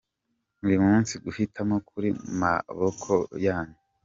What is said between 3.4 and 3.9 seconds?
yanyu.